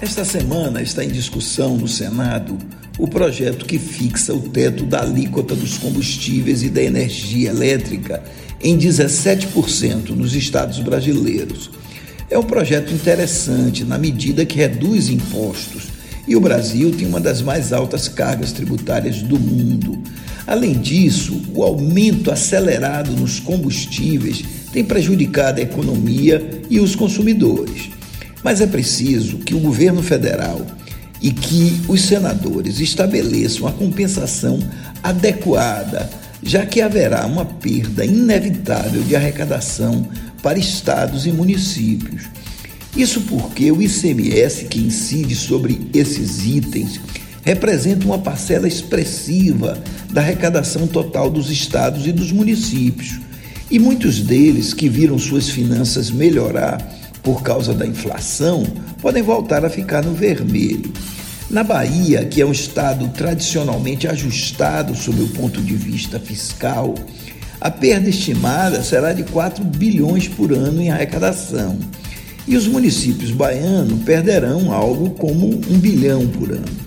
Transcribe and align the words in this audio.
Esta 0.00 0.24
semana 0.24 0.82
está 0.82 1.04
em 1.04 1.08
discussão 1.08 1.76
no 1.76 1.86
Senado 1.86 2.58
o 2.98 3.06
projeto 3.08 3.64
que 3.64 3.78
fixa 3.78 4.34
o 4.34 4.40
teto 4.40 4.84
da 4.84 5.00
alíquota 5.00 5.54
dos 5.54 5.78
combustíveis 5.78 6.62
e 6.62 6.68
da 6.68 6.82
energia 6.82 7.50
elétrica 7.50 8.22
em 8.60 8.76
17% 8.76 10.10
nos 10.10 10.34
estados 10.34 10.80
brasileiros. 10.80 11.70
É 12.28 12.38
um 12.38 12.42
projeto 12.42 12.92
interessante 12.92 13.84
na 13.84 13.96
medida 13.96 14.44
que 14.44 14.56
reduz 14.56 15.08
impostos 15.08 15.88
e 16.26 16.34
o 16.34 16.40
Brasil 16.40 16.90
tem 16.92 17.06
uma 17.06 17.20
das 17.20 17.40
mais 17.40 17.72
altas 17.72 18.08
cargas 18.08 18.52
tributárias 18.52 19.22
do 19.22 19.38
mundo. 19.38 20.02
Além 20.46 20.72
disso, 20.78 21.40
o 21.54 21.62
aumento 21.62 22.30
acelerado 22.30 23.12
nos 23.12 23.38
combustíveis 23.40 24.42
tem 24.72 24.84
prejudicado 24.84 25.60
a 25.60 25.62
economia 25.62 26.62
e 26.68 26.80
os 26.80 26.94
consumidores. 26.96 27.93
Mas 28.44 28.60
é 28.60 28.66
preciso 28.66 29.38
que 29.38 29.54
o 29.54 29.58
governo 29.58 30.02
federal 30.02 30.60
e 31.20 31.30
que 31.30 31.80
os 31.88 32.02
senadores 32.02 32.78
estabeleçam 32.78 33.66
a 33.66 33.72
compensação 33.72 34.58
adequada, 35.02 36.10
já 36.42 36.66
que 36.66 36.82
haverá 36.82 37.24
uma 37.24 37.46
perda 37.46 38.04
inevitável 38.04 39.02
de 39.02 39.16
arrecadação 39.16 40.06
para 40.42 40.58
estados 40.58 41.24
e 41.26 41.32
municípios. 41.32 42.24
Isso 42.94 43.22
porque 43.22 43.72
o 43.72 43.80
ICMS 43.80 44.66
que 44.66 44.78
incide 44.78 45.34
sobre 45.34 45.88
esses 45.94 46.44
itens 46.44 47.00
representa 47.42 48.04
uma 48.04 48.18
parcela 48.18 48.68
expressiva 48.68 49.82
da 50.12 50.20
arrecadação 50.20 50.86
total 50.86 51.30
dos 51.30 51.50
estados 51.50 52.06
e 52.06 52.12
dos 52.12 52.30
municípios. 52.30 53.18
E 53.70 53.78
muitos 53.78 54.20
deles 54.20 54.74
que 54.74 54.88
viram 54.88 55.18
suas 55.18 55.48
finanças 55.48 56.10
melhorar 56.10 57.03
por 57.24 57.42
causa 57.42 57.72
da 57.72 57.86
inflação, 57.86 58.62
podem 59.00 59.22
voltar 59.22 59.64
a 59.64 59.70
ficar 59.70 60.04
no 60.04 60.14
vermelho. 60.14 60.92
Na 61.50 61.64
Bahia, 61.64 62.24
que 62.24 62.40
é 62.40 62.46
um 62.46 62.52
estado 62.52 63.08
tradicionalmente 63.08 64.06
ajustado 64.06 64.94
sob 64.94 65.22
o 65.22 65.28
ponto 65.28 65.60
de 65.60 65.74
vista 65.74 66.20
fiscal, 66.20 66.94
a 67.60 67.70
perda 67.70 68.10
estimada 68.10 68.82
será 68.82 69.12
de 69.12 69.22
4 69.24 69.64
bilhões 69.64 70.28
por 70.28 70.52
ano 70.52 70.82
em 70.82 70.90
arrecadação. 70.90 71.78
E 72.46 72.56
os 72.56 72.66
municípios 72.66 73.30
baianos 73.30 74.02
perderão 74.02 74.70
algo 74.70 75.10
como 75.10 75.46
um 75.46 75.78
bilhão 75.78 76.26
por 76.28 76.50
ano. 76.50 76.84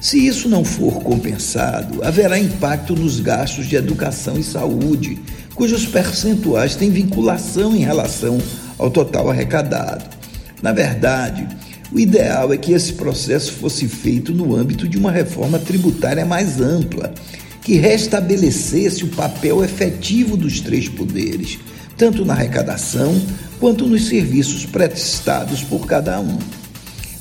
Se 0.00 0.26
isso 0.26 0.48
não 0.48 0.64
for 0.64 1.02
compensado, 1.02 2.02
haverá 2.02 2.38
impacto 2.38 2.94
nos 2.94 3.20
gastos 3.20 3.66
de 3.66 3.76
educação 3.76 4.38
e 4.38 4.42
saúde, 4.42 5.18
cujos 5.54 5.86
percentuais 5.86 6.76
têm 6.76 6.90
vinculação 6.90 7.74
em 7.74 7.80
relação 7.80 8.38
ao 8.78 8.90
total 8.90 9.30
arrecadado. 9.30 10.04
Na 10.62 10.72
verdade, 10.72 11.46
o 11.92 11.98
ideal 11.98 12.52
é 12.52 12.56
que 12.56 12.72
esse 12.72 12.94
processo 12.94 13.52
fosse 13.52 13.86
feito 13.86 14.32
no 14.32 14.56
âmbito 14.56 14.88
de 14.88 14.98
uma 14.98 15.12
reforma 15.12 15.58
tributária 15.58 16.26
mais 16.26 16.60
ampla, 16.60 17.14
que 17.62 17.74
restabelecesse 17.76 19.04
o 19.04 19.08
papel 19.08 19.64
efetivo 19.64 20.36
dos 20.36 20.60
três 20.60 20.88
poderes, 20.88 21.58
tanto 21.96 22.24
na 22.24 22.34
arrecadação 22.34 23.20
quanto 23.60 23.86
nos 23.86 24.08
serviços 24.08 24.66
prestados 24.66 25.62
por 25.62 25.86
cada 25.86 26.20
um. 26.20 26.38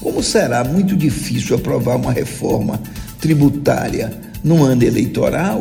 Como 0.00 0.22
será 0.22 0.62
muito 0.62 0.96
difícil 0.96 1.56
aprovar 1.56 1.96
uma 1.96 2.12
reforma 2.12 2.80
tributária 3.20 4.20
no 4.44 4.62
ano 4.62 4.84
eleitoral, 4.84 5.60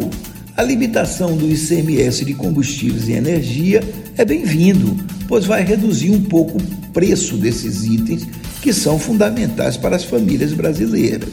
a 0.58 0.64
limitação 0.64 1.38
do 1.38 1.48
ICMS 1.48 2.26
de 2.26 2.34
combustíveis 2.34 3.08
e 3.08 3.12
energia 3.12 3.80
é 4.18 4.26
bem-vindo, 4.26 4.98
pois 5.28 5.46
vai 5.46 5.64
reduzir 5.64 6.10
um 6.10 6.24
pouco 6.24 6.58
o 6.58 6.92
preço 6.92 7.38
desses 7.38 7.86
itens 7.86 8.28
que 8.60 8.74
são 8.74 8.98
fundamentais 8.98 9.78
para 9.78 9.96
as 9.96 10.04
famílias 10.04 10.54
brasileiras. 10.54 11.30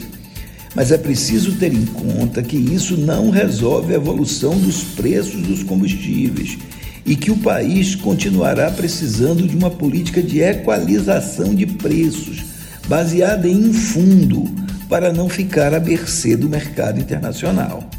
Mas 0.75 0.91
é 0.91 0.97
preciso 0.97 1.53
ter 1.53 1.73
em 1.73 1.85
conta 1.87 2.43
que 2.43 2.55
isso 2.55 2.95
não 2.97 3.31
resolve 3.31 3.93
a 3.93 3.95
evolução 3.95 4.59
dos 4.59 4.83
preços 4.83 5.41
dos 5.41 5.63
combustíveis 5.63 6.59
e 7.03 7.15
que 7.15 7.31
o 7.31 7.37
país 7.37 7.95
continuará 7.95 8.69
precisando 8.69 9.47
de 9.47 9.57
uma 9.57 9.71
política 9.71 10.21
de 10.21 10.39
equalização 10.39 11.55
de 11.55 11.65
preços 11.65 12.43
baseada 12.87 13.47
em 13.47 13.69
um 13.69 13.73
fundo 13.73 14.43
para 14.87 15.11
não 15.11 15.27
ficar 15.27 15.73
à 15.73 15.79
mercê 15.79 16.37
do 16.37 16.47
mercado 16.47 16.99
internacional. 16.99 17.89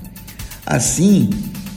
Assim, 0.67 1.31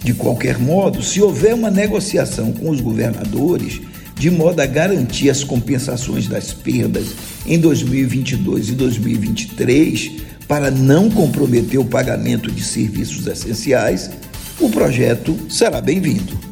de 0.03 0.15
qualquer 0.15 0.57
modo, 0.57 1.03
se 1.03 1.21
houver 1.21 1.53
uma 1.53 1.69
negociação 1.69 2.51
com 2.51 2.71
os 2.71 2.81
governadores, 2.81 3.79
de 4.15 4.31
modo 4.31 4.59
a 4.59 4.65
garantir 4.65 5.29
as 5.29 5.43
compensações 5.43 6.27
das 6.27 6.51
perdas 6.51 7.13
em 7.45 7.59
2022 7.59 8.69
e 8.69 8.71
2023, 8.71 10.11
para 10.47 10.71
não 10.71 11.09
comprometer 11.11 11.79
o 11.79 11.85
pagamento 11.85 12.51
de 12.51 12.63
serviços 12.63 13.27
essenciais, 13.27 14.09
o 14.59 14.69
projeto 14.69 15.37
será 15.47 15.79
bem-vindo. 15.79 16.48